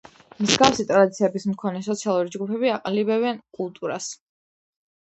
[0.45, 4.15] მსგავსი ტრადიციების მქონე სოციალური ჯგუფები აყალიბებენ კულტურას.